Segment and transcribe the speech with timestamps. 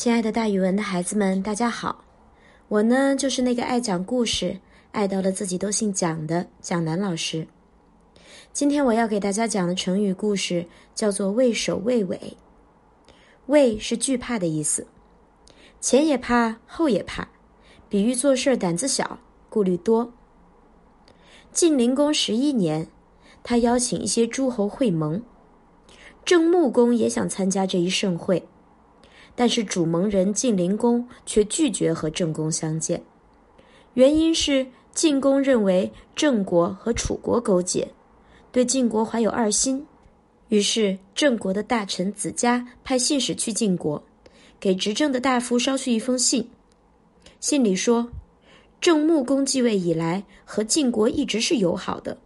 [0.00, 2.02] 亲爱的，大语文的孩子们，大家好！
[2.68, 4.58] 我呢，就是那个爱讲故事、
[4.92, 7.46] 爱到了自己都姓蒋的蒋楠老师。
[8.50, 12.34] 今天我要给大家讲的成语故事叫做“畏首畏尾”。
[13.44, 14.86] 畏是惧怕的意思，
[15.82, 17.28] 前也怕，后也怕，
[17.90, 19.18] 比喻做事胆子小，
[19.50, 20.10] 顾虑多。
[21.52, 22.88] 晋灵公十一年，
[23.42, 25.22] 他邀请一些诸侯会盟，
[26.24, 28.48] 郑穆公也想参加这一盛会。
[29.40, 33.02] 但是主盟人晋灵公却拒绝和郑公相见，
[33.94, 37.88] 原因是晋公认为郑国和楚国勾结，
[38.52, 39.82] 对晋国怀有二心。
[40.50, 44.02] 于是郑国的大臣子嘉派信使去晋国，
[44.60, 46.46] 给执政的大夫捎去一封信。
[47.40, 48.10] 信里说，
[48.78, 52.18] 郑穆公继位以来和晋国一直是友好的，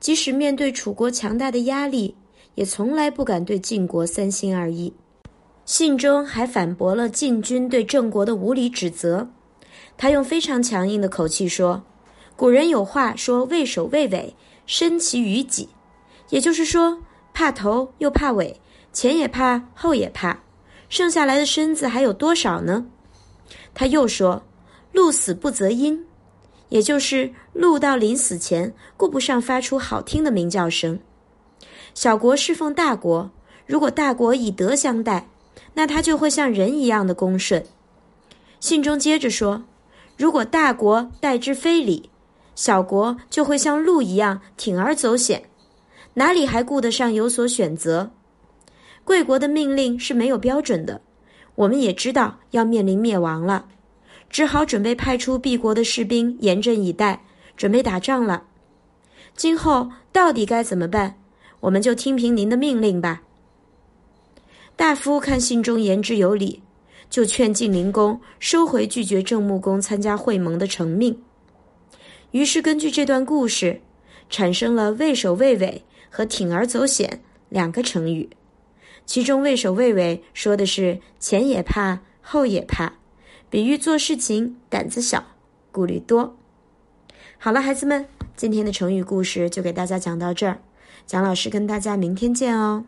[0.00, 2.16] 即使面对楚国强大的压力，
[2.56, 4.92] 也从来不敢对晋国三心二意。
[5.64, 9.28] 信中还反驳了晋军对郑国的无理指责，
[9.96, 11.84] 他用非常强硬的口气说
[12.34, 14.34] ：“古人有话说‘畏首畏尾，
[14.66, 15.68] 身其于己’，
[16.30, 16.98] 也就是说，
[17.32, 18.60] 怕头又怕尾，
[18.92, 20.40] 前也怕后也怕，
[20.88, 22.86] 剩下来的身子还有多少呢？”
[23.72, 24.42] 他又说
[24.92, 26.04] ：“鹿死不择音，
[26.70, 30.98] 也就是鹿到临死前顾不上发出好听的鸣叫声。
[31.94, 33.30] 小国侍奉大国，
[33.64, 35.28] 如果大国以德相待。”
[35.74, 37.64] 那他就会像人一样的恭顺。
[38.60, 39.64] 信中接着说，
[40.16, 42.10] 如果大国待之非礼，
[42.54, 45.44] 小国就会像鹿一样铤而走险，
[46.14, 48.10] 哪里还顾得上有所选择？
[49.04, 51.00] 贵国的命令是没有标准的，
[51.56, 53.66] 我们也知道要面临灭亡了，
[54.30, 57.24] 只好准备派出敝国的士兵严阵以待，
[57.56, 58.44] 准备打仗了。
[59.34, 61.16] 今后到底该怎么办？
[61.60, 63.22] 我们就听凭您的命令吧。
[64.74, 66.62] 大夫看信中言之有理，
[67.08, 71.22] 就劝晋灵公收回拒绝郑穆公参加会盟的成命。
[72.32, 73.80] 于是根据这段故事，
[74.30, 78.28] 产生了“畏首畏尾”和“铤而走险”两个成语。
[79.04, 82.94] 其中“畏首畏尾”说的是前也怕，后也怕，
[83.50, 85.22] 比喻做事情胆子小，
[85.70, 86.36] 顾虑多。
[87.36, 90.60] 好了，孩子们，今天的成语故事就给大家讲到这儿。
[91.06, 92.84] 蒋老师跟大家明天见哦。